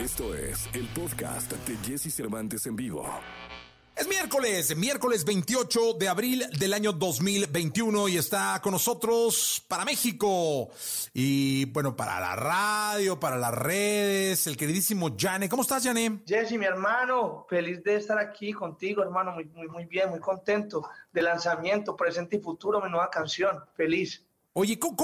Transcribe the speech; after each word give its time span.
Esto 0.00 0.34
es 0.34 0.66
el 0.72 0.86
podcast 0.94 1.52
de 1.52 1.76
Jesse 1.84 2.10
Cervantes 2.10 2.64
en 2.64 2.74
vivo. 2.74 3.06
Es 3.94 4.08
miércoles, 4.08 4.74
miércoles 4.74 5.26
28 5.26 5.92
de 5.98 6.08
abril 6.08 6.46
del 6.58 6.72
año 6.72 6.92
2021 6.92 8.08
y 8.08 8.16
está 8.16 8.58
con 8.62 8.72
nosotros 8.72 9.62
para 9.68 9.84
México 9.84 10.70
y 11.12 11.66
bueno, 11.66 11.94
para 11.94 12.18
la 12.18 12.34
radio, 12.34 13.20
para 13.20 13.36
las 13.36 13.52
redes, 13.52 14.46
el 14.46 14.56
queridísimo 14.56 15.14
Jane. 15.18 15.50
¿Cómo 15.50 15.60
estás, 15.60 15.84
Jane? 15.84 16.22
Jesse, 16.26 16.52
mi 16.52 16.64
hermano, 16.64 17.44
feliz 17.46 17.84
de 17.84 17.96
estar 17.96 18.18
aquí 18.18 18.54
contigo, 18.54 19.02
hermano, 19.02 19.32
muy, 19.32 19.44
muy, 19.44 19.68
muy 19.68 19.84
bien, 19.84 20.08
muy 20.08 20.20
contento 20.20 20.88
de 21.12 21.20
lanzamiento, 21.20 21.94
presente 21.94 22.36
y 22.36 22.40
futuro, 22.40 22.80
mi 22.80 22.88
nueva 22.88 23.10
canción, 23.10 23.62
feliz. 23.74 24.24
Oye, 24.52 24.80
¿cómo, 24.80 24.96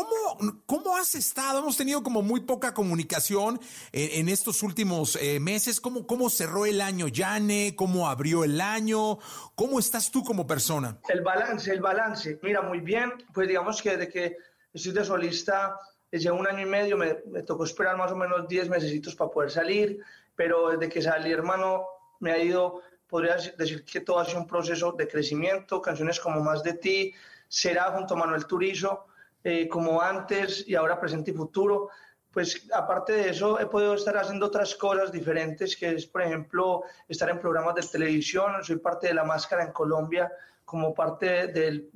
¿cómo 0.66 0.96
has 0.96 1.14
estado? 1.14 1.60
Hemos 1.60 1.76
tenido 1.76 2.02
como 2.02 2.20
muy 2.20 2.40
poca 2.40 2.74
comunicación 2.74 3.60
en, 3.92 4.28
estos 4.28 4.64
últimos 4.64 5.16
eh, 5.22 5.38
meses. 5.38 5.80
¿Cómo, 5.80 6.04
¿Cómo 6.04 6.28
cerró 6.30 6.66
el 6.66 6.80
año 6.80 7.06
Yane? 7.06 7.76
¿Cómo 7.76 8.08
abrió 8.08 8.42
el 8.42 8.60
año? 8.60 9.18
¿Cómo 9.54 9.78
estás 9.78 10.10
tú 10.10 10.24
como 10.24 10.48
persona? 10.48 10.98
El 11.08 11.20
balance, 11.20 11.70
el 11.70 11.80
balance. 11.80 12.40
Mira, 12.42 12.60
muy 12.60 12.80
bien. 12.80 13.12
Pues 13.32 13.46
digamos 13.46 13.80
que 13.80 13.96
desde 13.96 14.08
que 14.12 14.36
estoy 14.74 14.90
de 14.90 15.04
solista, 15.04 15.78
desde 16.10 16.32
un 16.32 16.44
año 16.48 16.62
y 16.62 16.68
medio, 16.68 16.96
me, 16.96 17.18
me 17.26 17.44
tocó 17.44 17.66
esperar 17.66 17.96
más 17.96 18.10
o 18.10 18.16
menos 18.16 18.48
10 18.48 18.68
meses 18.68 19.14
para 19.14 19.30
poder 19.30 19.52
salir. 19.52 20.00
Pero 20.34 20.70
desde 20.70 20.92
que 20.92 21.00
salí, 21.00 21.30
hermano, 21.30 21.84
me 22.18 22.32
ha 22.32 22.38
ido, 22.38 22.82
podría 23.06 23.36
decir 23.36 23.84
que 23.84 24.00
todo 24.00 24.18
ha 24.18 24.24
sido 24.24 24.40
un 24.40 24.48
proceso 24.48 24.90
de 24.90 25.06
crecimiento. 25.06 25.80
Canciones 25.80 26.18
como 26.18 26.42
Más 26.42 26.64
de 26.64 26.72
ti, 26.72 27.14
Será 27.48 27.92
junto 27.92 28.14
a 28.14 28.16
Manuel 28.16 28.44
Turizo 28.44 29.06
eh, 29.44 29.68
como 29.68 30.00
antes 30.00 30.66
y 30.66 30.74
ahora 30.74 31.00
presente 31.00 31.30
y 31.30 31.34
futuro. 31.34 31.90
Pues 32.30 32.68
aparte 32.72 33.12
de 33.14 33.30
eso 33.30 33.58
he 33.58 33.66
podido 33.66 33.94
estar 33.94 34.16
haciendo 34.16 34.46
otras 34.46 34.74
cosas 34.74 35.10
diferentes, 35.10 35.74
que 35.76 35.92
es 35.92 36.06
por 36.06 36.22
ejemplo 36.22 36.82
estar 37.08 37.30
en 37.30 37.40
programas 37.40 37.74
de 37.74 37.82
televisión, 37.82 38.62
soy 38.62 38.76
parte 38.76 39.08
de 39.08 39.14
La 39.14 39.24
Máscara 39.24 39.64
en 39.64 39.72
Colombia 39.72 40.30
como 40.66 40.92
parte 40.92 41.46
del, 41.46 41.88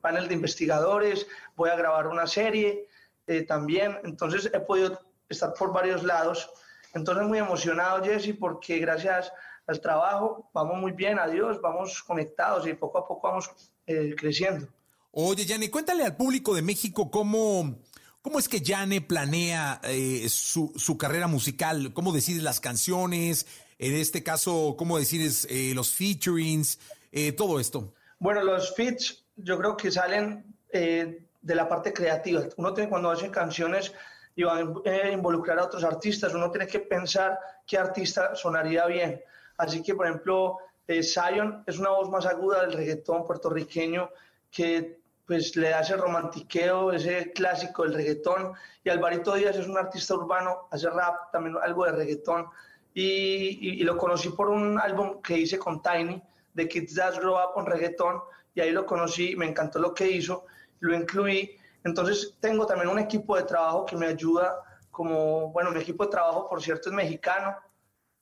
panel 0.00 0.28
de 0.28 0.34
investigadores, 0.34 1.26
voy 1.56 1.70
a 1.70 1.76
grabar 1.76 2.06
una 2.06 2.26
serie 2.26 2.86
eh, 3.26 3.42
también, 3.42 3.98
entonces 4.04 4.48
he 4.54 4.60
podido 4.60 4.98
estar 5.28 5.52
por 5.54 5.72
varios 5.72 6.04
lados. 6.04 6.50
Entonces 6.94 7.26
muy 7.26 7.38
emocionado 7.38 8.02
Jesse 8.02 8.34
porque 8.38 8.78
gracias 8.78 9.32
al 9.66 9.80
trabajo 9.80 10.48
vamos 10.54 10.78
muy 10.78 10.92
bien, 10.92 11.18
adiós, 11.18 11.60
vamos 11.60 12.02
conectados 12.02 12.66
y 12.66 12.74
poco 12.74 12.98
a 12.98 13.06
poco 13.06 13.28
vamos 13.28 13.72
eh, 13.86 14.14
creciendo. 14.16 14.68
Oye, 15.12 15.44
Yane, 15.44 15.72
cuéntale 15.72 16.04
al 16.04 16.16
público 16.16 16.54
de 16.54 16.62
México 16.62 17.10
cómo, 17.10 17.80
cómo 18.22 18.38
es 18.38 18.48
que 18.48 18.60
Yane 18.60 19.00
planea 19.00 19.80
eh, 19.82 20.28
su, 20.28 20.72
su, 20.76 20.96
carrera 20.96 21.26
musical, 21.26 21.92
cómo 21.92 22.12
decide 22.12 22.40
las 22.42 22.60
canciones, 22.60 23.44
en 23.80 23.94
este 23.94 24.22
caso, 24.22 24.76
cómo 24.78 24.98
decides 24.98 25.48
eh, 25.50 25.72
los 25.74 25.92
featurings, 25.92 26.78
eh, 27.10 27.32
todo 27.32 27.58
esto. 27.58 27.92
Bueno, 28.20 28.44
los 28.44 28.72
feats 28.76 29.24
yo 29.34 29.58
creo 29.58 29.76
que 29.76 29.90
salen 29.90 30.44
de 30.72 31.54
la 31.56 31.68
parte 31.68 31.92
creativa. 31.92 32.42
Uno 32.56 32.72
tiene 32.72 32.88
cuando 32.88 33.10
hace 33.10 33.28
canciones 33.32 33.92
y 34.36 34.44
va 34.44 34.58
a 34.58 35.10
involucrar 35.10 35.58
a 35.58 35.64
otros 35.64 35.82
artistas, 35.82 36.32
uno 36.34 36.52
tiene 36.52 36.68
que 36.68 36.78
pensar 36.78 37.36
qué 37.66 37.78
artista 37.78 38.36
sonaría 38.36 38.86
bien. 38.86 39.20
Así 39.56 39.82
que, 39.82 39.96
por 39.96 40.06
ejemplo, 40.06 40.58
Zion 40.86 41.64
es 41.66 41.78
una 41.78 41.90
voz 41.90 42.08
más 42.08 42.26
aguda 42.26 42.60
del 42.60 42.74
reggaetón 42.74 43.24
puertorriqueño 43.24 44.10
que 44.50 44.99
pues 45.30 45.54
le 45.54 45.72
hace 45.72 45.96
romantiqueo, 45.96 46.90
ese 46.90 47.30
clásico 47.30 47.84
del 47.84 47.94
reggaetón. 47.94 48.52
Y 48.82 48.90
Alvarito 48.90 49.32
Díaz 49.32 49.54
es 49.54 49.68
un 49.68 49.78
artista 49.78 50.16
urbano, 50.16 50.66
hace 50.72 50.90
rap, 50.90 51.30
también 51.30 51.56
algo 51.62 51.84
de 51.84 51.92
reggaetón. 51.92 52.46
Y, 52.94 53.80
y, 53.80 53.84
lo 53.84 53.96
conocí 53.96 54.30
por 54.30 54.48
un 54.48 54.76
álbum 54.80 55.22
que 55.22 55.38
hice 55.38 55.56
con 55.56 55.80
Tiny, 55.84 56.20
de 56.54 56.68
Kids 56.68 56.96
That 56.96 57.20
Grow 57.20 57.34
Up 57.34 57.52
on 57.54 57.66
Reggaeton, 57.66 58.20
y 58.56 58.60
ahí 58.60 58.72
lo 58.72 58.84
conocí, 58.84 59.36
me 59.36 59.46
encantó 59.46 59.78
lo 59.78 59.94
que 59.94 60.10
hizo, 60.10 60.46
lo 60.80 60.96
incluí. 60.96 61.56
Entonces 61.84 62.36
tengo 62.40 62.66
también 62.66 62.88
un 62.88 62.98
equipo 62.98 63.36
de 63.36 63.44
trabajo 63.44 63.86
que 63.86 63.96
me 63.96 64.06
ayuda, 64.06 64.60
como, 64.90 65.52
bueno, 65.52 65.70
mi 65.70 65.78
equipo 65.78 66.06
de 66.06 66.10
trabajo, 66.10 66.48
por 66.48 66.60
cierto, 66.60 66.88
es 66.88 66.94
mexicano. 66.96 67.54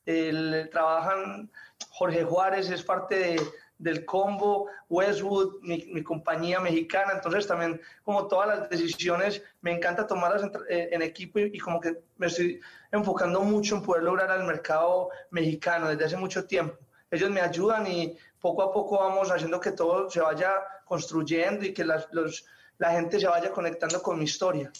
El, 0.04 0.68
trabajan, 0.70 1.50
Jorge 1.88 2.22
Juárez 2.24 2.68
es 2.68 2.82
parte 2.82 3.18
de, 3.18 3.40
del 3.78 4.04
combo, 4.04 4.66
Westwood, 4.88 5.60
mi, 5.62 6.02
compañía 6.02 6.60
mexicana, 6.60 7.12
entonces 7.14 7.46
también 7.46 7.80
como 8.02 8.26
todas 8.26 8.48
las 8.48 8.68
decisiones 8.68 9.42
me 9.60 9.72
encanta 9.72 10.06
tomarlas 10.06 10.42
en, 10.42 10.52
eh, 10.68 10.88
en 10.92 11.02
equipo 11.02 11.38
y, 11.38 11.58
como 11.58 11.80
que 11.80 12.00
me 12.16 12.26
estoy 12.26 12.60
enfocando 12.90 13.40
mucho 13.42 13.76
en 13.76 13.82
poder 13.82 14.02
lograr 14.02 14.30
al 14.30 14.44
mercado 14.44 15.10
mexicano 15.30 15.88
desde 15.88 16.06
hace 16.06 16.16
mucho 16.16 16.44
tiempo. 16.46 16.76
Ellos 17.10 17.30
me 17.30 17.40
ayudan 17.40 17.86
y 17.86 18.16
poco 18.40 18.62
a 18.62 18.72
poco 18.72 18.98
vamos 18.98 19.30
haciendo 19.30 19.60
que 19.60 19.72
todo 19.72 20.10
se 20.10 20.20
vaya 20.20 20.52
construyendo 20.84 21.64
y 21.64 21.72
que 21.72 21.84
los, 21.84 22.44
la 22.78 22.90
gente 22.92 23.20
se 23.20 23.26
vaya 23.26 23.50
conectando 23.52 24.02
con 24.02 24.18
mi 24.18 24.24
historia. 24.24 24.72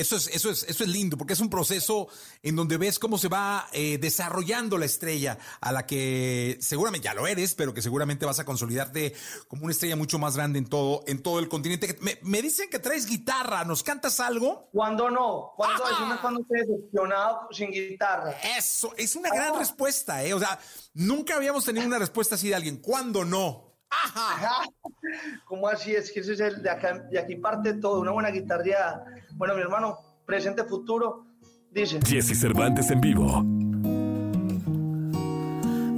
Eso 0.00 0.16
es, 0.16 0.28
eso, 0.28 0.48
es, 0.48 0.62
eso 0.62 0.82
es 0.82 0.88
lindo, 0.88 1.18
porque 1.18 1.34
es 1.34 1.40
un 1.40 1.50
proceso 1.50 2.08
en 2.42 2.56
donde 2.56 2.78
ves 2.78 2.98
cómo 2.98 3.18
se 3.18 3.28
va 3.28 3.68
eh, 3.74 3.98
desarrollando 3.98 4.78
la 4.78 4.86
estrella, 4.86 5.36
a 5.60 5.72
la 5.72 5.84
que 5.84 6.56
seguramente 6.62 7.04
ya 7.04 7.12
lo 7.12 7.26
eres, 7.26 7.54
pero 7.54 7.74
que 7.74 7.82
seguramente 7.82 8.24
vas 8.24 8.38
a 8.38 8.46
consolidarte 8.46 9.14
como 9.46 9.64
una 9.64 9.72
estrella 9.72 9.96
mucho 9.96 10.18
más 10.18 10.36
grande 10.36 10.58
en 10.58 10.66
todo, 10.66 11.04
en 11.06 11.22
todo 11.22 11.38
el 11.38 11.50
continente. 11.50 11.98
Me, 12.22 12.40
dicen 12.40 12.70
que 12.70 12.78
traes 12.78 13.04
guitarra, 13.04 13.62
¿nos 13.66 13.82
cantas 13.82 14.20
algo? 14.20 14.70
Cuando 14.72 15.10
no, 15.10 15.52
cuando 15.54 15.84
es 15.84 16.20
cuando 16.22 16.46
te 16.48 16.60
decepcionado 16.60 17.48
sin 17.50 17.70
guitarra. 17.70 18.34
Eso, 18.56 18.94
es 18.96 19.14
una 19.16 19.28
gran 19.28 19.58
respuesta, 19.58 20.24
¿eh? 20.24 20.32
O 20.32 20.38
sea, 20.38 20.58
nunca 20.94 21.36
habíamos 21.36 21.66
tenido 21.66 21.86
una 21.86 21.98
respuesta 21.98 22.36
así 22.36 22.48
de 22.48 22.54
alguien. 22.54 22.78
¿Cuándo 22.78 23.26
no? 23.26 23.70
Ajá. 23.90 24.62
¿Cómo 25.44 25.68
así? 25.68 25.94
Es 25.94 26.10
que 26.10 26.20
ese 26.20 26.34
es 26.34 26.40
el 26.40 26.62
de, 26.62 26.70
acá, 26.70 26.98
de 26.98 27.18
aquí 27.18 27.36
parte 27.36 27.74
todo, 27.74 28.00
una 28.00 28.12
buena 28.12 28.30
guitarra. 28.30 29.04
Bueno, 29.40 29.54
mi 29.54 29.62
hermano, 29.62 29.96
presente, 30.26 30.64
futuro, 30.64 31.24
dice. 31.70 31.98
Jesse 32.06 32.38
Cervantes 32.38 32.90
en 32.90 33.00
vivo. 33.00 33.42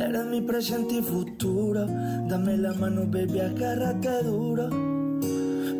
Eres 0.00 0.26
mi 0.26 0.40
presente 0.42 0.94
y 0.94 1.02
futuro. 1.02 1.84
Dame 2.28 2.56
la 2.56 2.72
mano, 2.74 3.00
baby, 3.04 3.40
agárrate 3.40 4.22
duro. 4.22 4.70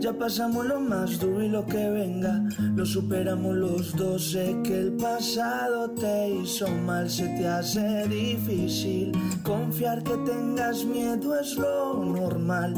Ya 0.01 0.13
pasamos 0.13 0.67
lo 0.67 0.81
más 0.81 1.21
duro 1.21 1.41
y 1.41 1.49
lo 1.51 1.65
que 1.65 1.89
venga, 1.89 2.43
lo 2.75 2.85
superamos 2.85 3.55
los 3.55 3.95
dos. 3.95 4.33
Sé 4.33 4.57
que 4.65 4.81
el 4.81 4.97
pasado 4.97 5.89
te 5.93 6.31
hizo 6.31 6.67
mal, 6.67 7.09
se 7.09 7.29
te 7.29 7.47
hace 7.47 8.09
difícil. 8.09 9.13
Confiar 9.45 10.03
que 10.03 10.17
tengas 10.17 10.85
miedo 10.85 11.39
es 11.39 11.55
lo 11.55 12.05
normal. 12.05 12.75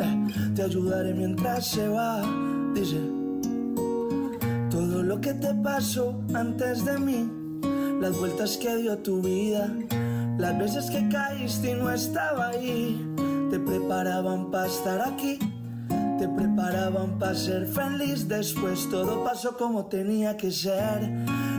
Eh, 0.00 0.52
te 0.54 0.62
ayudaré 0.62 1.12
mientras 1.12 1.72
se 1.72 1.88
va, 1.88 2.22
dice. 2.72 3.27
Todo 4.78 5.02
lo 5.02 5.20
que 5.20 5.34
te 5.34 5.52
pasó 5.56 6.22
antes 6.32 6.84
de 6.84 7.00
mí, 7.00 7.28
las 8.00 8.16
vueltas 8.16 8.56
que 8.58 8.76
dio 8.76 8.96
tu 8.98 9.20
vida, 9.20 9.74
las 10.38 10.56
veces 10.56 10.88
que 10.88 11.08
caíste 11.08 11.72
y 11.72 11.74
no 11.74 11.90
estaba 11.90 12.50
ahí, 12.50 13.04
te 13.50 13.58
preparaban 13.58 14.52
para 14.52 14.68
estar 14.68 15.00
aquí 15.00 15.36
te 16.18 16.28
preparaban 16.28 17.18
para 17.18 17.34
ser 17.34 17.66
feliz, 17.66 18.26
después 18.28 18.88
todo 18.90 19.22
pasó 19.22 19.56
como 19.56 19.86
tenía 19.86 20.36
que 20.36 20.50
ser. 20.50 21.02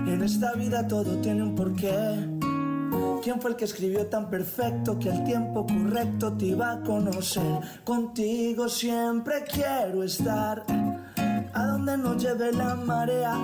En 0.06 0.22
esta 0.22 0.54
vida 0.54 0.86
todo 0.86 1.18
tiene 1.18 1.44
un 1.44 1.56
porqué. 1.56 1.90
¿Quién 3.22 3.42
fue 3.42 3.52
el 3.52 3.56
que 3.58 3.66
escribió 3.66 4.08
tan 4.08 4.30
perfecto 4.30 4.98
que 4.98 5.12
al 5.12 5.24
tiempo 5.24 5.66
correcto 5.66 6.34
te 6.34 6.48
iba 6.48 6.72
a 6.72 6.82
conocer? 6.82 7.60
Contigo 7.84 8.68
siempre 8.68 9.44
quiero 9.44 10.04
estar. 10.04 10.66
A 11.60 11.66
donde 11.66 11.98
nos 11.98 12.24
lleve 12.24 12.54
la 12.54 12.74
marea. 12.74 13.36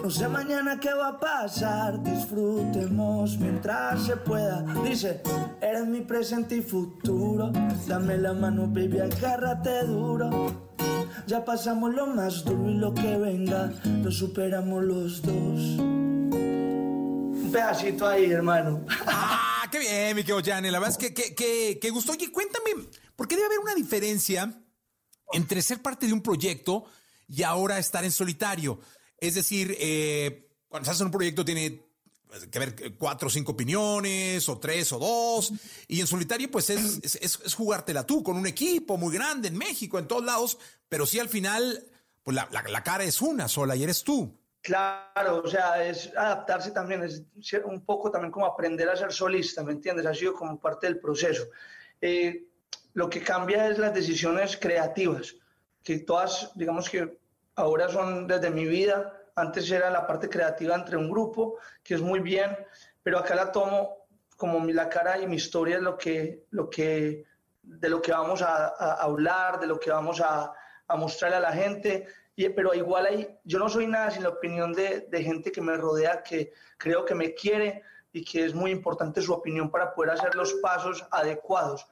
No 0.00 0.08
sé 0.08 0.28
mañana 0.28 0.78
qué 0.78 0.94
va 0.94 1.08
a 1.08 1.18
pasar. 1.18 2.00
Disfrutemos 2.04 3.36
mientras 3.36 4.06
se 4.06 4.16
pueda. 4.16 4.62
Dice, 4.84 5.20
eres 5.60 5.84
mi 5.84 6.02
presente 6.02 6.58
y 6.58 6.62
futuro. 6.62 7.50
Dame 7.88 8.16
la 8.16 8.32
mano, 8.32 8.68
baby, 8.68 9.00
agárrate 9.00 9.82
duro. 9.86 10.70
Ya 11.26 11.44
pasamos 11.44 11.92
lo 11.92 12.06
más 12.06 12.44
duro 12.44 12.70
y 12.70 12.74
lo 12.74 12.94
que 12.94 13.16
venga, 13.16 13.72
lo 14.04 14.12
superamos 14.12 14.84
los 14.84 15.20
dos. 15.20 15.80
Un 15.80 17.50
pedacito 17.52 18.06
ahí, 18.06 18.30
hermano. 18.30 18.84
¡Ah, 19.04 19.64
qué 19.72 19.80
bien, 19.80 20.14
mi 20.14 20.22
querido 20.22 20.40
Gianni! 20.40 20.70
La 20.70 20.78
verdad 20.78 20.96
es 20.96 20.98
que, 20.98 21.12
que, 21.12 21.34
que, 21.34 21.80
que 21.80 21.90
gustó. 21.90 22.12
Oye, 22.12 22.30
cuéntame, 22.30 22.70
¿por 23.16 23.26
qué 23.26 23.34
debe 23.34 23.46
haber 23.46 23.58
una 23.58 23.74
diferencia 23.74 24.62
entre 25.32 25.60
ser 25.60 25.82
parte 25.82 26.06
de 26.06 26.12
un 26.12 26.22
proyecto 26.22 26.84
y 27.28 27.42
ahora 27.42 27.78
estar 27.78 28.04
en 28.04 28.12
solitario. 28.12 28.80
Es 29.18 29.34
decir, 29.34 29.76
eh, 29.78 30.48
cuando 30.68 30.84
estás 30.84 31.00
en 31.00 31.06
un 31.06 31.12
proyecto 31.12 31.44
tiene 31.44 31.88
que 32.50 32.58
ver 32.58 32.94
cuatro 32.96 33.28
o 33.28 33.30
cinco 33.30 33.52
opiniones, 33.52 34.48
o 34.48 34.58
tres 34.58 34.92
o 34.92 34.98
dos, 34.98 35.52
y 35.86 36.00
en 36.00 36.06
solitario 36.06 36.50
pues 36.50 36.70
es, 36.70 37.00
es, 37.02 37.54
jugártela 37.54 38.04
tú 38.04 38.22
con 38.22 38.36
un 38.36 38.46
equipo 38.46 38.96
muy 38.96 39.14
grande 39.14 39.48
en 39.48 39.56
México, 39.56 39.98
en 39.98 40.06
todos 40.06 40.24
lados, 40.24 40.58
pero 40.88 41.06
sí 41.06 41.18
al 41.18 41.28
final, 41.28 41.84
pues 42.22 42.34
la, 42.34 42.48
la, 42.50 42.82
cara 42.82 43.04
es 43.04 43.20
una 43.22 43.48
sola 43.48 43.76
y 43.76 43.82
eres 43.82 44.04
tú. 44.04 44.38
Claro, 44.60 45.42
o 45.42 45.48
sea, 45.48 45.82
es 45.82 46.10
adaptarse 46.14 46.72
también, 46.72 47.02
es 47.02 47.22
un 47.64 47.84
poco 47.84 48.10
también 48.10 48.30
como 48.30 48.44
aprender 48.44 48.88
a 48.90 48.96
ser 48.96 49.12
solista, 49.12 49.62
¿me 49.62 49.72
entiendes? 49.72 50.04
Ha 50.04 50.14
sido 50.14 50.34
como 50.34 50.58
parte 50.60 50.86
del 50.86 50.98
proceso. 50.98 51.44
Eh, 52.00 52.44
lo 52.92 53.08
que 53.08 53.22
cambia 53.22 53.68
es 53.68 53.78
las 53.78 53.94
decisiones 53.94 54.56
creativas, 54.56 55.34
que 55.88 56.00
todas, 56.00 56.52
digamos 56.54 56.90
que 56.90 57.18
ahora 57.54 57.88
son 57.88 58.26
desde 58.26 58.50
mi 58.50 58.66
vida, 58.66 59.10
antes 59.36 59.70
era 59.70 59.88
la 59.88 60.06
parte 60.06 60.28
creativa 60.28 60.74
entre 60.74 60.98
un 60.98 61.08
grupo, 61.08 61.56
que 61.82 61.94
es 61.94 62.02
muy 62.02 62.20
bien, 62.20 62.54
pero 63.02 63.18
acá 63.18 63.34
la 63.34 63.50
tomo 63.50 64.06
como 64.36 64.62
la 64.66 64.90
cara 64.90 65.16
y 65.18 65.26
mi 65.26 65.36
historia 65.36 65.76
es 65.76 65.82
lo 65.82 65.96
que, 65.96 66.44
lo 66.50 66.68
que, 66.68 67.24
de 67.62 67.88
lo 67.88 68.02
que 68.02 68.12
vamos 68.12 68.42
a, 68.42 68.66
hablar, 69.02 69.60
de 69.60 69.66
lo 69.66 69.80
que 69.80 69.90
vamos 69.90 70.20
a, 70.20 70.52
a 70.86 70.96
mostrarle 70.96 71.38
a 71.38 71.40
la 71.48 71.54
gente, 71.54 72.06
y, 72.36 72.46
pero 72.50 72.74
igual 72.74 73.06
ahí, 73.06 73.26
yo 73.44 73.58
no 73.58 73.70
soy 73.70 73.86
nada 73.86 74.10
sin 74.10 74.24
la 74.24 74.28
opinión 74.28 74.74
de, 74.74 75.08
de 75.08 75.22
gente 75.22 75.50
que 75.50 75.62
me 75.62 75.74
rodea, 75.78 76.22
que 76.22 76.52
creo 76.76 77.06
que 77.06 77.14
me 77.14 77.32
quiere 77.32 77.82
y 78.12 78.22
que 78.22 78.44
es 78.44 78.52
muy 78.52 78.72
importante 78.72 79.22
su 79.22 79.32
opinión 79.32 79.70
para 79.70 79.94
poder 79.94 80.10
hacer 80.10 80.34
los 80.34 80.52
pasos 80.60 81.06
adecuados. 81.10 81.86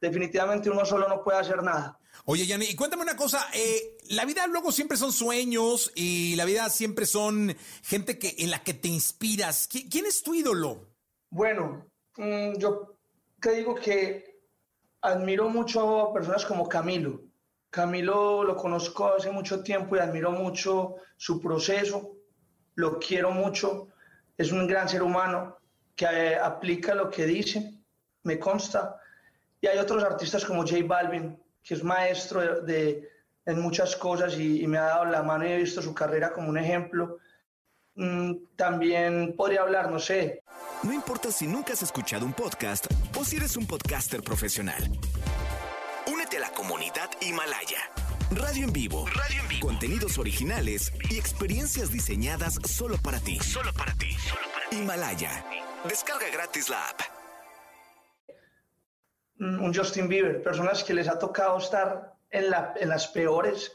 Definitivamente 0.00 0.70
uno 0.70 0.84
solo 0.84 1.08
no 1.08 1.22
puede 1.22 1.38
hacer 1.38 1.62
nada. 1.62 1.98
Oye, 2.24 2.46
Yanni, 2.46 2.66
y 2.66 2.76
cuéntame 2.76 3.02
una 3.02 3.16
cosa, 3.16 3.46
eh, 3.54 3.98
la 4.10 4.24
vida 4.24 4.46
luego 4.46 4.72
siempre 4.72 4.96
son 4.96 5.12
sueños 5.12 5.92
y 5.94 6.34
la 6.36 6.44
vida 6.44 6.68
siempre 6.70 7.06
son 7.06 7.54
gente 7.82 8.18
que, 8.18 8.34
en 8.38 8.50
la 8.50 8.62
que 8.62 8.74
te 8.74 8.88
inspiras. 8.88 9.68
¿Quién, 9.68 10.06
es 10.06 10.22
tu 10.22 10.34
ídolo? 10.34 10.86
Bueno, 11.30 11.86
mm, 12.16 12.58
yo 12.58 12.98
te 13.40 13.52
digo 13.52 13.74
que 13.74 14.40
admiro 15.02 15.48
mucho 15.48 16.00
a 16.00 16.12
personas 16.12 16.44
como 16.44 16.68
Camilo. 16.68 17.22
Camilo 17.70 18.42
lo 18.42 18.56
conozco 18.56 19.14
hace 19.14 19.30
mucho 19.30 19.62
tiempo 19.62 19.96
y 19.96 20.00
admiro 20.00 20.32
mucho 20.32 20.96
su 21.16 21.40
proceso, 21.40 22.16
lo 22.74 22.98
quiero 22.98 23.30
mucho, 23.30 23.88
es 24.36 24.52
un 24.52 24.66
gran 24.66 24.88
ser 24.88 25.02
humano 25.02 25.58
que 25.94 26.06
eh, 26.06 26.36
aplica 26.36 26.94
lo 26.94 27.10
que 27.10 27.26
dice, 27.26 27.72
me 28.22 28.38
consta. 28.38 29.00
Y 29.60 29.66
hay 29.66 29.78
otros 29.78 30.02
artistas 30.04 30.44
como 30.44 30.62
J 30.62 30.76
Balvin, 30.84 31.38
que 31.62 31.74
es 31.74 31.82
maestro 31.82 32.62
de, 32.62 33.08
en 33.44 33.60
muchas 33.60 33.96
cosas 33.96 34.38
y, 34.38 34.66
me 34.66 34.78
ha 34.78 34.84
dado 34.84 35.04
la 35.06 35.22
mano 35.22 35.46
y 35.46 35.52
he 35.52 35.56
visto 35.56 35.80
su 35.80 35.94
carrera 35.94 36.32
como 36.32 36.48
un 36.48 36.58
ejemplo. 36.58 37.18
Mm, 37.94 38.34
también 38.56 39.34
podría 39.36 39.62
hablar, 39.62 39.90
no 39.90 39.98
sé. 39.98 40.42
No 40.82 40.92
importa 40.92 41.30
si 41.30 41.46
nunca 41.46 41.72
has 41.72 41.82
escuchado 41.82 42.26
un 42.26 42.34
podcast 42.34 42.86
o 43.18 43.24
si 43.24 43.36
eres 43.36 43.56
un 43.56 43.66
podcaster 43.66 44.22
profesional. 44.22 44.82
Únete 46.06 46.36
a 46.36 46.40
la 46.40 46.50
comunidad 46.50 47.10
Himalaya. 47.20 47.78
Radio 48.32 48.64
en 48.64 48.72
vivo. 48.72 49.06
Radio 49.06 49.40
en 49.40 49.48
vivo. 49.48 49.66
Contenidos 49.68 50.18
originales 50.18 50.92
y 51.08 51.16
experiencias 51.16 51.90
diseñadas 51.90 52.58
solo 52.64 52.96
para 52.98 53.20
ti. 53.20 53.38
Solo 53.38 53.72
para 53.72 53.94
ti. 53.94 54.12
Solo 54.12 54.42
para 54.52 54.68
ti. 54.68 54.76
Himalaya. 54.76 55.44
Descarga 55.88 56.28
gratis 56.32 56.68
la 56.68 56.88
app. 56.88 57.15
Un 59.38 59.74
Justin 59.74 60.08
Bieber, 60.08 60.42
personas 60.42 60.82
que 60.82 60.94
les 60.94 61.08
ha 61.08 61.18
tocado 61.18 61.58
estar 61.58 62.14
en 62.30 62.88
las 62.88 63.08
peores, 63.08 63.72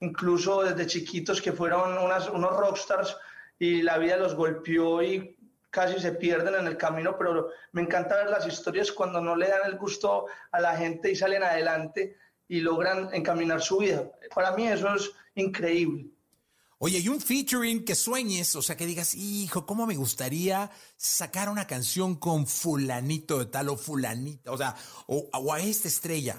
incluso 0.00 0.62
desde 0.62 0.86
chiquitos 0.86 1.40
que 1.40 1.52
fueron 1.52 1.98
unas, 1.98 2.28
unos 2.28 2.56
rockstars 2.56 3.16
y 3.58 3.82
la 3.82 3.98
vida 3.98 4.16
los 4.16 4.34
golpeó 4.34 5.02
y 5.02 5.36
casi 5.70 6.00
se 6.00 6.12
pierden 6.12 6.54
en 6.54 6.66
el 6.66 6.76
camino, 6.76 7.16
pero 7.16 7.50
me 7.72 7.82
encanta 7.82 8.16
ver 8.16 8.30
las 8.30 8.46
historias 8.46 8.90
cuando 8.90 9.20
no 9.20 9.36
le 9.36 9.48
dan 9.48 9.60
el 9.66 9.78
gusto 9.78 10.26
a 10.50 10.60
la 10.60 10.76
gente 10.76 11.10
y 11.10 11.16
salen 11.16 11.42
adelante 11.42 12.16
y 12.48 12.60
logran 12.60 13.08
encaminar 13.12 13.62
su 13.62 13.78
vida. 13.78 14.10
Para 14.34 14.52
mí 14.52 14.66
eso 14.66 14.92
es 14.94 15.12
increíble. 15.34 16.06
Oye, 16.82 16.98
y 17.00 17.08
un 17.10 17.20
featuring 17.20 17.84
que 17.84 17.94
sueñes, 17.94 18.56
o 18.56 18.62
sea, 18.62 18.74
que 18.74 18.86
digas, 18.86 19.14
hijo, 19.14 19.66
¿cómo 19.66 19.86
me 19.86 19.96
gustaría 19.96 20.70
sacar 20.96 21.50
una 21.50 21.66
canción 21.66 22.14
con 22.14 22.46
fulanito 22.46 23.38
de 23.38 23.46
tal 23.46 23.68
o 23.68 23.76
fulanita, 23.76 24.50
o 24.50 24.56
sea, 24.56 24.74
o, 25.06 25.52
a 25.52 25.60
esta 25.60 25.88
estrella? 25.88 26.36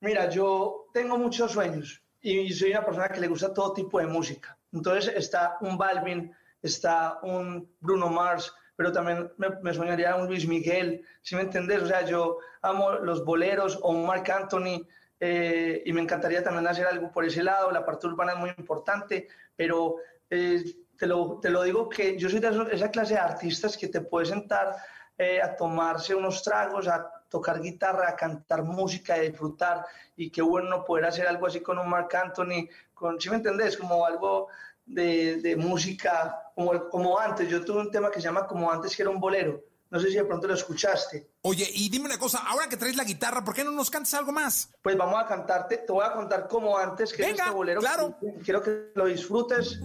Mira, 0.00 0.28
yo 0.28 0.90
tengo 0.92 1.16
muchos 1.16 1.52
sueños 1.52 2.02
y 2.20 2.52
soy 2.52 2.72
una 2.72 2.84
persona 2.84 3.08
que 3.08 3.18
le 3.18 3.28
gusta 3.28 3.54
todo 3.54 3.72
tipo 3.72 3.98
de 3.98 4.06
música. 4.06 4.58
Entonces 4.74 5.10
está 5.16 5.56
un 5.62 5.78
Balvin, 5.78 6.36
está 6.60 7.18
un 7.22 7.74
Bruno 7.80 8.10
Mars, 8.10 8.52
pero 8.76 8.92
también 8.92 9.32
me, 9.38 9.72
soñaría 9.72 10.16
un 10.16 10.26
Luis 10.26 10.46
Miguel, 10.46 11.02
si 11.22 11.34
me 11.34 11.40
entendés? 11.40 11.84
O 11.84 11.86
sea, 11.86 12.04
yo 12.04 12.36
amo 12.60 12.92
los 12.96 13.24
boleros 13.24 13.78
o 13.80 13.92
un 13.92 14.10
Anthony, 14.10 14.86
eh, 15.20 15.82
y 15.84 15.92
me 15.92 16.00
encantaría 16.00 16.42
también 16.42 16.66
hacer 16.66 16.86
algo 16.86 17.10
por 17.10 17.24
ese 17.24 17.42
lado, 17.42 17.70
la 17.70 17.84
parte 17.84 18.06
urbana 18.06 18.32
es 18.32 18.38
muy 18.38 18.50
importante, 18.56 19.28
pero 19.56 19.96
eh, 20.30 20.62
te, 20.96 21.06
lo, 21.06 21.38
te, 21.40 21.50
lo, 21.50 21.62
digo 21.62 21.88
que 21.88 22.16
yo 22.16 22.28
soy 22.28 22.40
de 22.40 22.50
esa 22.72 22.90
clase 22.90 23.14
de 23.14 23.20
artistas 23.20 23.76
que 23.76 23.88
te 23.88 24.00
puedes 24.00 24.28
sentar 24.28 24.76
eh, 25.16 25.42
a 25.42 25.56
tomarse 25.56 26.14
unos 26.14 26.42
tragos, 26.42 26.86
a 26.86 27.10
tocar 27.28 27.60
guitarra, 27.60 28.08
a 28.08 28.16
cantar 28.16 28.62
música, 28.62 29.14
a 29.14 29.20
disfrutar, 29.20 29.84
y 30.16 30.30
qué 30.30 30.42
bueno 30.42 30.84
poder 30.84 31.06
hacer 31.06 31.26
algo 31.26 31.46
así 31.46 31.60
con 31.60 31.78
un 31.78 31.88
Marc 31.88 32.14
Anthony, 32.14 32.68
con, 32.94 33.20
¿sí 33.20 33.28
me 33.28 33.36
entendés? 33.36 33.76
Como 33.76 34.06
algo 34.06 34.48
de, 34.86 35.40
de 35.42 35.56
música 35.56 36.48
como, 36.58 36.88
como 36.88 37.18
antes, 37.20 37.48
yo 37.48 37.64
tuve 37.64 37.80
un 37.82 37.90
tema 37.90 38.10
que 38.10 38.20
se 38.20 38.26
llama 38.26 38.44
Como 38.44 38.68
antes, 38.68 38.96
que 38.96 39.02
era 39.02 39.10
un 39.10 39.20
bolero, 39.20 39.62
no 39.90 39.98
sé 39.98 40.08
si 40.08 40.16
de 40.16 40.24
pronto 40.24 40.46
lo 40.46 40.54
escuchaste. 40.54 41.30
Oye, 41.42 41.66
y 41.72 41.88
dime 41.88 42.06
una 42.06 42.18
cosa, 42.18 42.40
ahora 42.46 42.68
que 42.68 42.76
traes 42.76 42.96
la 42.96 43.04
guitarra, 43.04 43.42
¿por 43.42 43.54
qué 43.54 43.64
no 43.64 43.70
nos 43.70 43.88
cantas 43.90 44.12
algo 44.14 44.32
más? 44.32 44.70
Pues 44.82 44.96
vamos 44.98 45.22
a 45.22 45.26
cantarte, 45.26 45.78
te 45.78 45.92
voy 45.92 46.04
a 46.04 46.12
contar 46.12 46.46
como 46.46 46.76
antes, 46.76 47.12
que 47.12 47.22
es 47.22 47.30
este 47.30 47.50
bolero. 47.50 47.80
Claro. 47.80 48.18
Quiero 48.44 48.62
que 48.62 48.90
lo 48.94 49.06
disfrutes. 49.06 49.80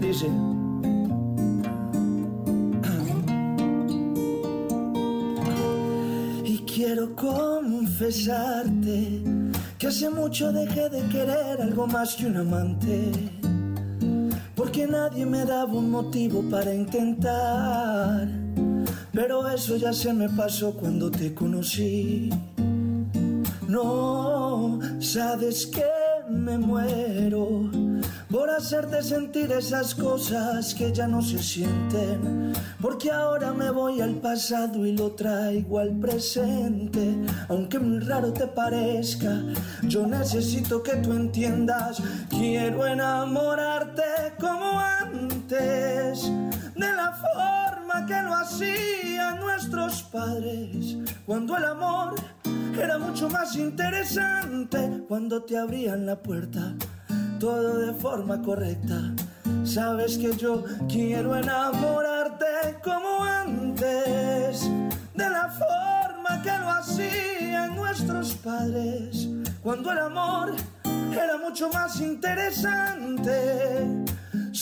Dice. 0.00 0.26
Y 6.44 6.64
quiero 6.66 7.14
confesarte 7.14 8.02
que 9.78 9.86
hace 9.86 10.10
mucho 10.10 10.50
dejé 10.52 10.88
de 10.88 11.08
querer 11.08 11.62
algo 11.62 11.86
más 11.86 12.16
que 12.16 12.26
un 12.26 12.38
amante. 12.38 13.12
Porque 14.56 14.86
nadie 14.86 15.24
me 15.26 15.44
daba 15.44 15.72
un 15.72 15.90
motivo 15.90 16.42
para 16.50 16.74
intentar 16.74 18.41
pero 19.12 19.48
eso 19.48 19.76
ya 19.76 19.92
se 19.92 20.12
me 20.12 20.28
pasó 20.28 20.72
cuando 20.72 21.10
te 21.10 21.34
conocí. 21.34 22.30
No, 23.68 24.78
sabes 25.00 25.66
que 25.66 25.84
me 26.28 26.58
muero 26.58 27.70
por 28.30 28.48
hacerte 28.48 29.02
sentir 29.02 29.52
esas 29.52 29.94
cosas 29.94 30.74
que 30.74 30.90
ya 30.92 31.06
no 31.06 31.20
se 31.20 31.38
sienten. 31.38 32.52
Porque 32.80 33.10
ahora 33.10 33.52
me 33.52 33.70
voy 33.70 34.00
al 34.00 34.14
pasado 34.16 34.86
y 34.86 34.96
lo 34.96 35.12
traigo 35.12 35.78
al 35.78 35.90
presente. 35.90 37.14
Aunque 37.48 37.78
muy 37.78 38.00
raro 38.00 38.32
te 38.32 38.46
parezca, 38.46 39.42
yo 39.82 40.06
necesito 40.06 40.82
que 40.82 40.96
tú 40.96 41.12
entiendas. 41.12 42.02
Quiero 42.30 42.86
enamorarte 42.86 44.02
como 44.40 44.80
antes, 44.80 46.24
de 46.74 46.92
la 46.96 47.12
forma 47.12 47.71
que 48.06 48.22
lo 48.22 48.34
hacían 48.34 49.40
nuestros 49.40 50.02
padres. 50.04 50.96
Cuando 51.26 51.56
el 51.56 51.64
amor 51.64 52.14
era 52.76 52.98
mucho 52.98 53.28
más 53.28 53.56
interesante, 53.56 55.04
cuando 55.08 55.42
te 55.42 55.58
abrían 55.58 56.06
la 56.06 56.16
puerta 56.16 56.74
todo 57.42 57.78
de 57.78 57.92
forma 57.94 58.40
correcta. 58.40 59.12
Sabes 59.64 60.16
que 60.16 60.36
yo 60.36 60.62
quiero 60.88 61.34
enamorarte 61.34 62.78
como 62.84 63.24
antes, 63.24 64.70
de 65.12 65.28
la 65.28 65.48
forma 65.50 66.40
que 66.40 66.56
lo 66.56 66.70
hacían 66.70 67.74
nuestros 67.74 68.34
padres, 68.34 69.28
cuando 69.60 69.90
el 69.90 69.98
amor 69.98 70.54
era 71.12 71.36
mucho 71.36 71.68
más 71.70 72.00
interesante. 72.00 73.32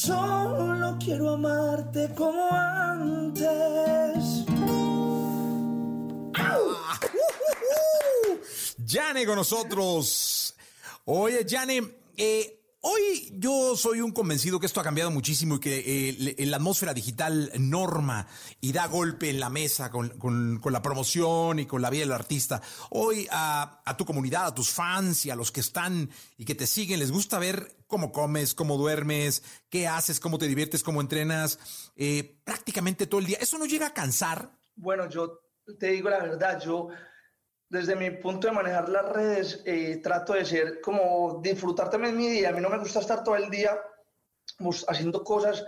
Solo 0.02 0.96
quiero 0.98 1.28
amarte 1.34 2.08
como 2.14 2.48
antes. 2.50 4.46
Jane 8.86 9.26
con 9.26 9.36
nosotros. 9.36 10.54
Oye, 11.04 11.44
Jane, 11.46 11.82
eh, 12.16 12.59
Hoy 12.82 13.30
yo 13.34 13.76
soy 13.76 14.00
un 14.00 14.10
convencido 14.10 14.58
que 14.58 14.64
esto 14.64 14.80
ha 14.80 14.84
cambiado 14.84 15.10
muchísimo 15.10 15.56
y 15.56 15.60
que 15.60 16.08
eh, 16.08 16.46
la 16.46 16.56
atmósfera 16.56 16.94
digital 16.94 17.52
norma 17.58 18.26
y 18.58 18.72
da 18.72 18.86
golpe 18.86 19.28
en 19.28 19.38
la 19.38 19.50
mesa 19.50 19.90
con, 19.90 20.60
la 20.64 20.80
promoción 20.80 21.58
y 21.58 21.66
con 21.66 21.82
la 21.82 21.90
vida 21.90 22.04
del 22.04 22.12
artista. 22.12 22.62
Hoy 22.88 23.28
a, 23.30 23.82
tu 23.98 24.06
comunidad, 24.06 24.46
a 24.46 24.54
tus 24.54 24.70
fans 24.70 25.26
y 25.26 25.30
a 25.30 25.36
los 25.36 25.52
que 25.52 25.60
están 25.60 26.08
y 26.38 26.46
que 26.46 26.54
te 26.54 26.66
siguen, 26.66 27.00
les 27.00 27.12
gusta 27.12 27.38
ver 27.38 27.76
cómo 27.86 28.12
comes, 28.12 28.54
cómo 28.54 28.78
duermes, 28.78 29.42
qué 29.68 29.86
haces, 29.86 30.18
cómo 30.18 30.38
te 30.38 30.48
diviertes, 30.48 30.82
cómo 30.82 31.02
entrenas, 31.02 31.58
eh, 31.96 32.40
prácticamente 32.44 33.06
todo 33.06 33.20
el 33.20 33.26
día. 33.26 33.38
¿Eso 33.42 33.58
no 33.58 33.66
llega 33.66 33.88
a 33.88 33.94
cansar? 33.94 34.52
Bueno, 34.74 35.06
yo 35.06 35.38
te 35.78 35.88
digo 35.88 36.08
la 36.08 36.20
verdad, 36.20 36.58
yo 36.58 36.88
desde 37.70 37.94
mi 37.94 38.10
punto 38.10 38.48
de 38.48 38.52
manejar 38.52 38.88
las 38.88 39.08
redes, 39.08 39.62
eh, 39.64 40.00
trato 40.02 40.34
de 40.34 40.44
ser 40.44 40.80
como 40.80 41.40
disfrutar 41.40 41.88
también 41.88 42.16
mi 42.16 42.26
día. 42.26 42.50
A 42.50 42.52
mí 42.52 42.60
no 42.60 42.68
me 42.68 42.78
gusta 42.78 42.98
estar 42.98 43.22
todo 43.22 43.36
el 43.36 43.48
día 43.48 43.80
haciendo 44.88 45.22
cosas 45.22 45.64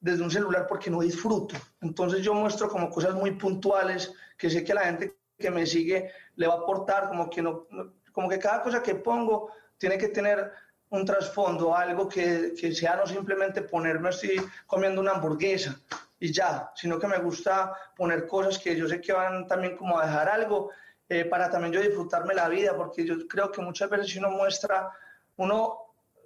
desde 0.00 0.22
un 0.24 0.30
celular 0.30 0.66
porque 0.66 0.90
no 0.90 1.00
disfruto. 1.00 1.54
Entonces 1.82 2.22
yo 2.22 2.32
muestro 2.32 2.68
como 2.68 2.88
cosas 2.88 3.14
muy 3.14 3.32
puntuales 3.32 4.12
que 4.38 4.48
sé 4.48 4.64
que 4.64 4.72
la 4.72 4.86
gente 4.86 5.14
que 5.38 5.50
me 5.50 5.66
sigue 5.66 6.10
le 6.36 6.46
va 6.46 6.54
a 6.54 6.58
aportar, 6.58 7.08
como 7.08 7.28
que, 7.28 7.42
no, 7.42 7.66
como 8.12 8.30
que 8.30 8.38
cada 8.38 8.62
cosa 8.62 8.82
que 8.82 8.94
pongo 8.94 9.52
tiene 9.76 9.98
que 9.98 10.08
tener 10.08 10.50
un 10.88 11.04
trasfondo, 11.04 11.76
algo 11.76 12.08
que, 12.08 12.54
que 12.58 12.74
sea 12.74 12.96
no 12.96 13.06
simplemente 13.06 13.62
ponerme 13.62 14.08
así 14.08 14.36
comiendo 14.66 15.02
una 15.02 15.12
hamburguesa 15.12 15.78
y 16.18 16.32
ya, 16.32 16.72
sino 16.76 16.98
que 16.98 17.08
me 17.08 17.18
gusta 17.18 17.74
poner 17.94 18.26
cosas 18.26 18.58
que 18.58 18.74
yo 18.74 18.88
sé 18.88 19.00
que 19.00 19.12
van 19.12 19.46
también 19.46 19.76
como 19.76 19.98
a 19.98 20.06
dejar 20.06 20.28
algo 20.28 20.70
eh, 21.12 21.26
para 21.26 21.50
también 21.50 21.74
yo 21.74 21.80
disfrutarme 21.82 22.32
la 22.32 22.48
vida, 22.48 22.74
porque 22.74 23.04
yo 23.04 23.28
creo 23.28 23.52
que 23.52 23.60
muchas 23.60 23.90
veces 23.90 24.08
si 24.08 24.18
uno 24.18 24.30
muestra, 24.30 24.90
uno, 25.36 25.76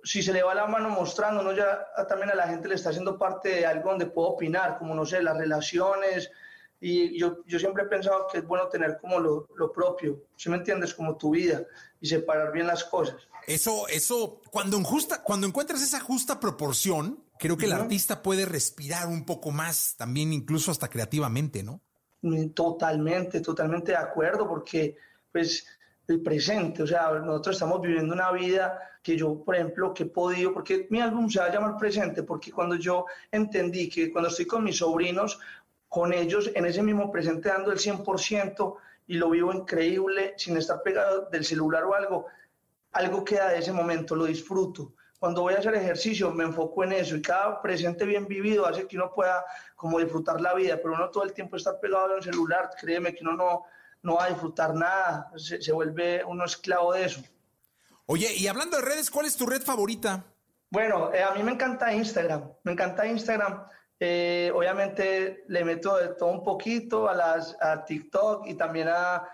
si 0.04 0.22
se 0.22 0.32
le 0.32 0.44
va 0.44 0.54
la 0.54 0.66
mano 0.66 0.88
mostrando, 0.88 1.40
uno 1.40 1.52
ya 1.52 1.84
también 2.08 2.30
a 2.30 2.36
la 2.36 2.46
gente 2.46 2.68
le 2.68 2.76
está 2.76 2.90
haciendo 2.90 3.18
parte 3.18 3.48
de 3.48 3.66
algo 3.66 3.90
donde 3.90 4.06
puedo 4.06 4.28
opinar, 4.28 4.78
como 4.78 4.94
no 4.94 5.04
sé, 5.04 5.20
las 5.22 5.36
relaciones, 5.36 6.30
y 6.78 7.18
yo, 7.18 7.38
yo 7.46 7.58
siempre 7.58 7.82
he 7.82 7.86
pensado 7.86 8.28
que 8.30 8.38
es 8.38 8.46
bueno 8.46 8.68
tener 8.68 8.98
como 9.00 9.18
lo, 9.18 9.48
lo 9.56 9.72
propio, 9.72 10.22
si 10.36 10.50
me 10.50 10.56
entiendes? 10.56 10.94
Como 10.94 11.16
tu 11.16 11.30
vida 11.30 11.64
y 12.00 12.06
separar 12.06 12.52
bien 12.52 12.68
las 12.68 12.84
cosas. 12.84 13.16
Eso, 13.48 13.88
eso, 13.88 14.40
cuando, 14.52 14.80
justa, 14.84 15.22
cuando 15.24 15.48
encuentras 15.48 15.82
esa 15.82 15.98
justa 15.98 16.38
proporción, 16.38 17.24
creo 17.40 17.56
que 17.56 17.66
el 17.66 17.72
artista 17.72 18.22
puede 18.22 18.44
respirar 18.44 19.08
un 19.08 19.24
poco 19.24 19.50
más, 19.50 19.96
también 19.96 20.32
incluso 20.32 20.70
hasta 20.70 20.88
creativamente, 20.88 21.64
¿no? 21.64 21.80
Totalmente, 22.54 23.40
totalmente 23.40 23.92
de 23.92 23.98
acuerdo, 23.98 24.48
porque 24.48 24.96
pues 25.30 25.66
el 26.08 26.22
presente, 26.22 26.82
o 26.82 26.86
sea, 26.86 27.10
nosotros 27.12 27.56
estamos 27.56 27.80
viviendo 27.80 28.14
una 28.14 28.30
vida 28.32 28.78
que 29.02 29.16
yo, 29.16 29.42
por 29.44 29.54
ejemplo, 29.54 29.92
que 29.92 30.04
he 30.04 30.06
podido, 30.06 30.52
porque 30.52 30.86
mi 30.90 31.00
álbum 31.00 31.28
se 31.28 31.40
va 31.40 31.46
a 31.46 31.52
llamar 31.52 31.76
presente, 31.76 32.22
porque 32.22 32.52
cuando 32.52 32.76
yo 32.76 33.06
entendí 33.30 33.88
que 33.88 34.10
cuando 34.10 34.30
estoy 34.30 34.46
con 34.46 34.64
mis 34.64 34.78
sobrinos, 34.78 35.38
con 35.88 36.12
ellos 36.12 36.50
en 36.54 36.66
ese 36.66 36.82
mismo 36.82 37.10
presente 37.10 37.48
dando 37.48 37.72
el 37.72 37.78
100% 37.78 38.76
y 39.06 39.14
lo 39.14 39.30
vivo 39.30 39.52
increíble 39.52 40.34
sin 40.36 40.56
estar 40.56 40.82
pegado 40.82 41.28
del 41.30 41.44
celular 41.44 41.84
o 41.84 41.94
algo, 41.94 42.26
algo 42.92 43.24
queda 43.24 43.50
de 43.50 43.58
ese 43.58 43.72
momento, 43.72 44.16
lo 44.16 44.24
disfruto. 44.24 44.94
Cuando 45.18 45.42
voy 45.42 45.54
a 45.54 45.58
hacer 45.58 45.74
ejercicio 45.74 46.30
me 46.30 46.44
enfoco 46.44 46.84
en 46.84 46.92
eso 46.92 47.16
y 47.16 47.22
cada 47.22 47.62
presente 47.62 48.04
bien 48.04 48.26
vivido 48.26 48.66
hace 48.66 48.86
que 48.86 48.96
uno 48.96 49.12
pueda 49.14 49.44
como 49.74 49.98
disfrutar 49.98 50.40
la 50.40 50.54
vida, 50.54 50.76
pero 50.76 50.94
uno 50.94 51.10
todo 51.10 51.24
el 51.24 51.32
tiempo 51.32 51.56
estar 51.56 51.80
pegado 51.80 52.12
a 52.12 52.16
un 52.16 52.22
celular, 52.22 52.70
créeme 52.78 53.14
que 53.14 53.24
uno 53.24 53.32
no, 53.32 53.64
no 54.02 54.16
va 54.16 54.24
a 54.24 54.28
disfrutar 54.28 54.74
nada, 54.74 55.32
se, 55.36 55.72
vuelve 55.72 56.22
uno 56.24 56.44
esclavo 56.44 56.92
de 56.92 57.06
eso. 57.06 57.22
Oye, 58.06 58.32
y 58.34 58.46
hablando 58.46 58.76
de 58.76 58.82
redes, 58.82 59.10
¿cuál 59.10 59.26
es 59.26 59.36
tu 59.36 59.46
red 59.46 59.62
favorita? 59.62 60.24
Bueno, 60.70 61.12
eh, 61.14 61.22
a 61.22 61.32
mí 61.32 61.42
me 61.42 61.52
encanta 61.52 61.92
Instagram, 61.92 62.52
me 62.64 62.72
encanta 62.72 63.06
Instagram. 63.06 63.66
Eh, 63.98 64.52
obviamente 64.54 65.44
le 65.48 65.64
meto 65.64 65.96
de 65.96 66.08
todo 66.08 66.28
un 66.28 66.44
poquito 66.44 67.08
a, 67.08 67.14
las, 67.14 67.56
a 67.62 67.82
TikTok 67.82 68.46
y 68.46 68.54
también 68.54 68.88
a, 68.88 69.26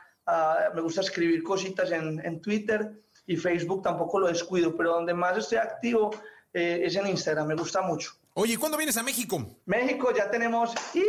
me 0.72 0.80
gusta 0.80 1.00
escribir 1.00 1.42
cositas 1.42 1.90
en, 1.90 2.24
en 2.24 2.40
Twitter 2.40 3.02
y 3.26 3.36
Facebook 3.36 3.82
tampoco 3.82 4.18
lo 4.18 4.28
descuido, 4.28 4.76
pero 4.76 4.92
donde 4.92 5.14
más 5.14 5.36
estoy 5.38 5.58
activo 5.58 6.10
eh, 6.52 6.82
es 6.84 6.96
en 6.96 7.06
Instagram, 7.06 7.46
me 7.48 7.54
gusta 7.54 7.80
mucho. 7.82 8.12
Oye, 8.34 8.56
¿cuándo 8.56 8.78
vienes 8.78 8.96
a 8.96 9.02
México? 9.02 9.44
México 9.66 10.12
ya 10.14 10.30
tenemos, 10.30 10.74
y 10.94 11.04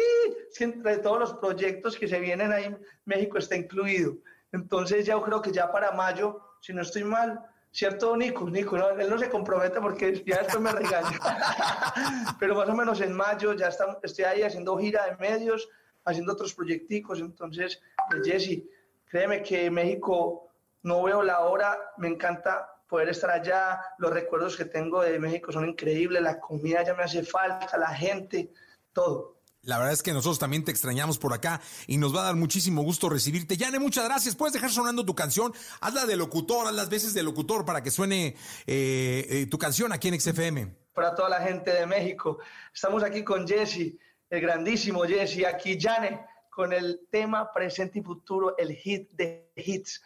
entre 0.62 0.98
todos 0.98 1.20
los 1.20 1.34
proyectos 1.36 1.98
que 1.98 2.08
se 2.08 2.20
vienen 2.20 2.52
ahí, 2.52 2.76
México 3.06 3.38
está 3.38 3.56
incluido. 3.56 4.18
Entonces 4.52 5.06
ya 5.06 5.20
creo 5.22 5.42
que 5.42 5.52
ya 5.52 5.72
para 5.72 5.92
mayo, 5.92 6.42
si 6.62 6.74
no 6.74 6.82
estoy 6.82 7.04
mal, 7.04 7.40
¿cierto, 7.72 8.16
Nico? 8.16 8.50
Nico, 8.50 8.78
él 8.78 9.10
no 9.10 9.18
se 9.18 9.30
compromete 9.30 9.80
porque 9.82 10.24
ya 10.26 10.40
después 10.40 10.62
me 10.62 10.72
regaña. 10.72 11.18
Pero 12.40 12.56
más 12.56 12.70
o 12.70 12.76
menos 12.76 13.02
en 13.02 13.14
mayo 13.14 13.54
ya 13.54 13.70
está, 13.70 14.00
estoy 14.04 14.26
ahí 14.26 14.44
haciendo 14.44 14.78
gira 14.78 15.06
de 15.06 15.16
medios, 15.18 15.70
haciendo 16.06 16.34
otros 16.34 16.54
proyecticos. 16.54 17.20
Entonces, 17.20 17.82
pues, 18.10 18.28
Jesse, 18.28 18.64
créeme 19.06 19.42
que 19.42 19.72
México 19.72 20.53
no 20.84 21.02
veo 21.04 21.24
la 21.24 21.40
hora, 21.42 21.78
me 21.98 22.08
encanta 22.08 22.70
poder 22.88 23.10
estar 23.10 23.32
allá, 23.32 23.82
los 23.98 24.12
recuerdos 24.12 24.56
que 24.56 24.66
tengo 24.66 25.02
de 25.02 25.18
México 25.18 25.52
son 25.52 25.68
increíbles, 25.68 26.22
la 26.22 26.40
comida 26.40 26.84
ya 26.84 26.94
me 26.94 27.04
hace 27.04 27.24
falta, 27.24 27.76
la 27.78 27.94
gente, 27.96 28.54
todo. 28.92 29.34
La 29.64 29.78
verdad 29.78 29.94
es 29.94 30.04
que 30.04 30.12
nosotros 30.12 30.40
también 30.40 30.66
te 30.66 30.72
extrañamos 30.72 31.18
por 31.18 31.34
acá 31.34 31.62
y 31.88 31.98
nos 31.98 32.14
va 32.14 32.22
a 32.22 32.26
dar 32.26 32.36
muchísimo 32.36 32.84
gusto 32.84 33.08
recibirte. 33.08 33.56
Yane, 33.56 33.80
muchas 33.80 34.04
gracias. 34.04 34.36
Puedes 34.36 34.52
dejar 34.52 34.70
sonando 34.70 35.06
tu 35.06 35.16
canción. 35.16 35.54
Hazla 35.80 36.06
de 36.06 36.18
locutor, 36.18 36.68
haz 36.68 36.74
las 36.74 36.90
veces 36.90 37.14
de 37.14 37.24
locutor 37.24 37.64
para 37.64 37.82
que 37.82 37.90
suene 37.90 38.36
eh, 38.68 39.26
eh, 39.30 39.48
tu 39.50 39.58
canción 39.58 39.94
aquí 39.94 40.10
en 40.10 40.20
XFM. 40.20 40.76
Para 40.94 41.16
toda 41.16 41.30
la 41.30 41.40
gente 41.40 41.72
de 41.72 41.86
México. 41.86 42.40
Estamos 42.74 43.04
aquí 43.04 43.24
con 43.24 43.48
Jesse, 43.48 43.96
el 44.30 44.42
grandísimo 44.42 45.04
Jesse, 45.04 45.46
aquí 45.46 45.78
Yane, 45.78 46.26
con 46.50 46.74
el 46.74 47.08
tema 47.10 47.52
presente 47.54 48.00
y 48.00 48.04
futuro, 48.04 48.58
el 48.58 48.76
hit 48.76 49.12
de 49.14 49.50
hits. 49.56 50.02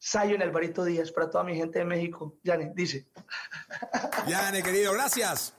Sayo 0.00 0.34
en 0.34 0.42
Alvarito 0.42 0.82
Díaz 0.82 1.12
para 1.12 1.28
toda 1.28 1.44
mi 1.44 1.54
gente 1.54 1.78
de 1.78 1.84
México. 1.84 2.38
Yane, 2.42 2.72
dice. 2.74 3.06
Yane, 4.26 4.62
querido, 4.62 4.94
gracias. 4.94 5.54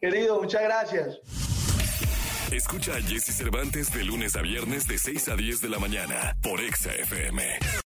Querido, 0.00 0.40
muchas 0.40 0.62
gracias. 0.62 1.20
Escucha 2.50 2.94
a 2.94 3.02
Jesse 3.02 3.32
Cervantes 3.34 3.92
de 3.92 4.04
lunes 4.04 4.36
a 4.36 4.42
viernes 4.42 4.88
de 4.88 4.98
6 4.98 5.28
a 5.28 5.36
10 5.36 5.60
de 5.60 5.68
la 5.68 5.78
mañana 5.78 6.36
por 6.42 6.60
Exa 6.60 6.94
FM. 6.94 7.58